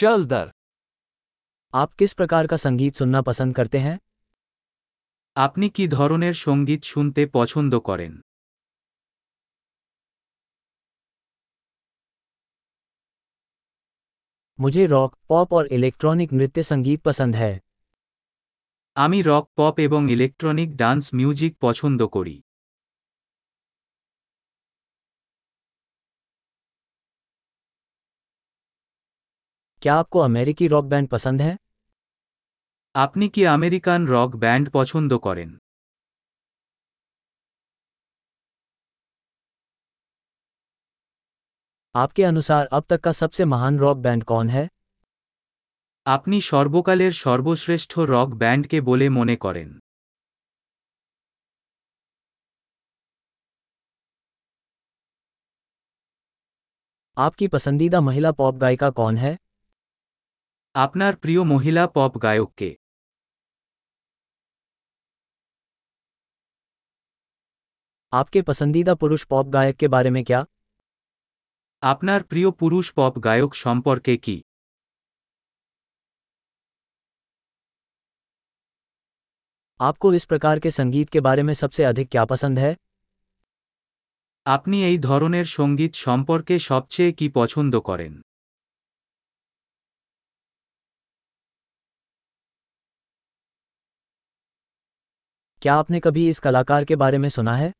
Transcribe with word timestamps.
चल 0.00 0.23
दर 0.25 0.51
आप 1.73 1.93
किस 1.93 2.13
प्रकार 2.13 2.47
का 2.47 2.57
संगीत 2.57 2.95
सुनना 2.95 3.21
पसंद 3.23 3.55
करते 3.55 3.79
हैं 3.79 3.97
আপনি 5.35 5.67
কি 5.75 5.83
ধরনের 5.87 6.35
সঙ্গীত 6.37 6.81
শুনতে 6.83 7.21
পছন্দ 7.33 7.73
করেন 7.85 8.13
मुझे 14.59 14.85
रॉक 14.87 15.11
पॉप 15.29 15.53
और 15.53 15.67
इलेक्ट्रॉनिक 15.73 16.33
नृत्य 16.33 16.63
संगीत 16.63 17.01
पसंद 17.01 17.35
है 17.35 17.53
আমি 18.97 19.19
রক 19.23 19.45
পপ 19.57 19.75
এবং 19.87 20.01
ইলেকট্রনিক 20.11 20.69
ডান্স 20.75 21.03
মিউজিক 21.13 21.53
পছন্দ 21.61 21.99
করি 22.15 22.35
क्या 29.82 29.94
आपको 29.96 30.20
अमेरिकी 30.22 30.68
रॉक 30.68 30.84
बैंड 30.86 31.08
पसंद 31.08 31.42
है 31.42 31.56
আপনি 32.94 33.26
কি 33.28 33.42
আমেরিকান 33.48 34.00
রক 34.10 34.30
ব্যান্ড 34.42 34.66
পছন্দ 34.74 35.10
করেন 35.24 35.50
आपके 41.94 42.22
अनुसार 42.24 42.62
अब 42.72 42.84
तक 42.90 43.00
का 43.00 43.12
सबसे 43.14 43.44
महान 43.46 43.78
रॉक 43.78 43.98
बैंड 43.98 44.22
कौन 44.24 44.48
है 44.48 44.64
আপনি 46.06 46.36
সর্বকালের 46.48 47.12
সর্বশ্রেষ্ঠ 47.20 47.92
রক 48.10 48.28
ব্যান্ডকে 48.42 48.78
বলে 48.88 49.06
মনে 49.18 49.36
করেন 49.44 49.68
आपकी 57.16 57.46
पसंदीदा 57.48 58.00
महिला 58.02 58.30
पॉप 58.34 58.54
गायिका 58.58 58.90
कौन 58.92 59.16
है 59.18 59.32
আপনার 60.74 61.12
প্রিয় 61.22 61.42
মহিলা 61.52 61.84
পপ 61.94 62.12
গায়ককে 62.24 62.70
आपके 68.12 68.40
पसंदीदा 68.42 68.94
पुरुष 68.96 69.24
पॉप 69.24 69.46
गायक 69.48 69.76
के 69.76 69.88
बारे 69.88 70.10
में 70.10 70.22
क्या 70.24 70.40
আপনার 71.82 72.20
প্রিয় 72.30 72.50
পুরুষ 72.60 72.86
পপ 72.96 73.14
গায়ক 73.24 73.52
সম্পর্কে 73.56 74.14
কি 74.24 74.36
आपको 79.80 80.12
इस 80.14 80.24
प्रकार 80.24 80.58
के 80.58 80.70
संगीत 80.72 81.08
के 81.10 81.20
बारे 81.20 81.42
में 81.42 81.52
सबसे 81.54 81.84
अधिक 81.84 82.08
क्या 82.08 82.24
पसंद 82.26 82.58
है 82.58 82.72
আপনি 84.46 84.76
এই 84.84 84.98
ধরনের 85.00 85.46
সঙ্গীত 85.52 85.92
সম্পর্কে 86.06 86.54
সবচেয়ে 86.62 87.12
কি 87.12 87.26
পছন্দ 87.34 87.72
করেন 87.88 88.12
क्या 95.62 95.74
आपने 95.74 96.00
कभी 96.00 96.28
इस 96.28 96.38
कलाकार 96.40 96.84
के 96.84 96.96
बारे 96.96 97.18
में 97.18 97.28
सुना 97.30 97.54
है 97.56 97.72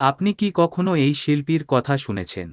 আপনি 0.00 0.30
কি 0.40 0.48
কখনো 0.56 0.92
এই 0.96 1.12
শিল্পীর 1.20 1.62
কথা 1.72 1.94
শুনেছেন 2.00 2.48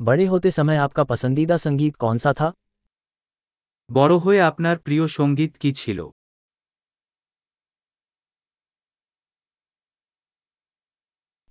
बड़े 0.00 0.26
होते 0.26 0.50
समय 0.50 0.76
आपका 0.76 1.02
पसंदीदा 1.04 1.56
संगीत 1.58 1.94
कौन 1.96 2.18
सा 2.18 2.32
था 2.32 2.48
বড় 3.90 4.14
হয়ে 4.24 4.40
আপনার 4.42 4.76
প্রিয় 4.86 5.04
সঙ্গীত 5.18 5.52
কি 5.62 5.70
ছিল 5.76 5.98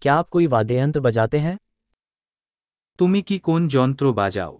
क्या 0.02 0.13
आप 0.15 0.27
कोई 0.29 0.45
वाद्य 0.47 0.75
यंत्र 0.77 0.99
बजाते 1.02 1.39
हैं 1.39 1.55
তুমি 2.99 3.19
কি 3.27 3.38
কোন 3.47 3.61
যন্ত্র 3.75 4.05
বাজাও 4.19 4.53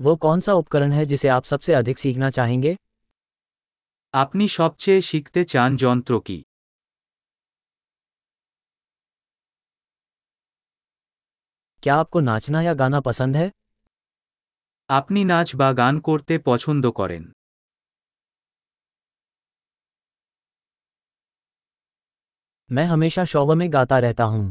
वो 0.00 0.14
कौन 0.18 0.40
सा 0.40 0.54
उपकरण 0.54 0.92
है 0.92 1.04
जिसे 1.06 1.28
आप 1.30 1.44
सबसे 1.46 1.74
अधिक 1.74 1.98
सीखना 1.98 2.30
चाहेंगे 2.32 2.76
আপনি 4.14 4.44
সবচেয়ে 4.54 5.00
শিখতে 5.02 5.40
চান 5.52 5.70
যন্ত্র 5.82 6.12
কি 6.26 6.38
क्या 11.82 11.94
आपको 11.96 12.20
नाचना 12.22 12.60
या 12.62 12.74
गाना 12.76 13.00
पसंद 13.02 13.36
है 13.36 13.46
আপনি 14.90 15.20
নাচ 15.24 15.48
বা 15.60 15.68
গান 15.78 15.94
করতে 16.08 16.34
পছন্দ 16.46 16.84
করেন 16.98 17.24
मैं 22.70 22.86
हमेशा 22.86 23.24
शौव 23.26 23.48
में 23.54 23.68
गाता 23.72 23.96
रहता 23.98 24.24
हूँ 24.32 24.44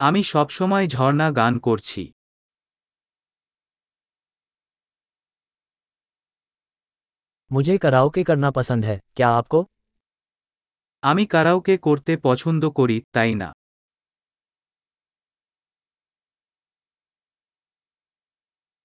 আমি 0.00 0.20
সবসময় 0.32 0.86
ঝর্ণা 0.88 1.28
গান 1.32 1.54
করছি 1.66 2.02
मुझे 7.50 7.76
कराओके 7.78 8.22
करना 8.24 8.50
पसंद 8.52 8.84
है 8.84 9.00
क्या 9.16 9.28
आपको 9.30 9.66
আমি 11.02 11.24
কারাওকে 11.26 11.74
করতে 11.82 12.12
পছন্দ 12.24 12.62
করি 12.78 12.98
তাই 13.14 13.32
না 13.40 13.48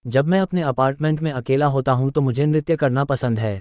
जब 0.06 0.26
मैं 0.26 0.40
अपने 0.40 0.62
अपार्टमेंट 0.64 1.18
में 1.22 1.32
अकेला 1.32 1.68
होता 1.68 1.92
हूँ 1.92 2.12
तो 2.12 2.22
मुझे 2.22 2.46
नृत्य 2.46 2.76
करना 2.78 3.04
पसंद 3.06 3.40
है 3.40 3.56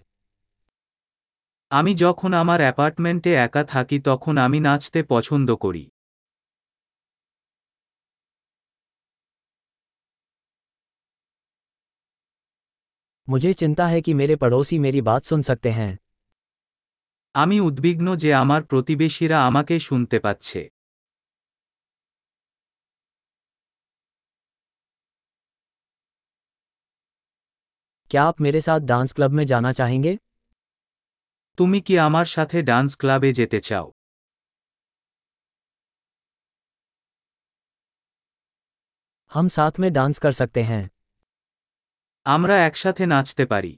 আমি 1.71 1.93
যখন 1.97 2.31
আমার 2.35 2.61
অ্যাপার্টমেন্টে 2.61 3.33
একা 3.37 3.63
থাকি 3.65 3.97
তখন 4.01 4.35
আমি 4.39 4.59
নাচতে 4.61 5.01
পছন্দ 5.11 5.49
করি 5.65 5.85
मुझे 13.31 13.53
चिंता 13.53 13.87
है 13.87 14.01
कि 14.01 14.15
मेरे 14.15 14.37
पड़ोसी 14.37 14.79
मेरी 14.79 15.01
बात 15.03 15.25
सुन 15.25 15.43
सकते 15.43 15.71
हैं 15.71 15.93
আমি 17.35 17.57
উদ্বিগ্ন 17.61 18.07
যে 18.17 18.31
আমার 18.35 18.61
প্রতিবেশীরা 18.63 19.39
আমাকে 19.49 19.75
শুনতে 19.81 20.19
পাচ্ছে 20.21 20.61
क्या 28.11 28.23
आप 28.25 28.41
मेरे 28.41 28.61
साथ 28.61 28.81
डांस 28.89 29.13
क्लब 29.13 29.31
में 29.31 29.45
जाना 29.47 29.73
चाहेंगे 29.73 30.13
তুমি 31.59 31.79
কি 31.81 31.95
আমার 31.99 32.27
সাথে 32.27 32.59
ডান্স 32.63 32.91
ক্লাবে 32.97 33.31
যেতে 33.33 33.59
চাও 33.61 33.87
हम 39.33 39.47
साथ 39.49 39.79
में 39.79 39.93
डांस 39.93 40.19
कर 40.19 40.33
सकते 40.33 40.63
हैं 40.63 40.83
আমরা 42.27 42.55
একসাথে 42.67 43.03
নাচতে 43.07 43.45
পারি 43.47 43.73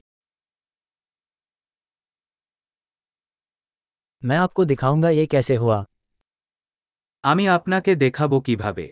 मैं 4.23 4.37
आपको 4.37 4.61
दिखाऊंगा 4.65 5.09
ये 5.11 5.25
कैसे 5.25 5.55
हुआ 5.55 5.79
আমি 7.23 7.43
আপনাকে 7.47 7.91
দেখাবো 7.95 8.37
কিভাবে 8.41 8.85